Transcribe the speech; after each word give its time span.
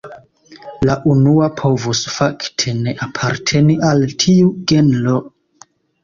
La 0.89 0.93
unua 1.09 1.49
povus 1.59 1.99
fakte 2.13 2.73
ne 2.77 2.93
aparteni 3.07 3.75
al 3.91 4.01
tiu 4.23 4.49
genro. 4.73 5.19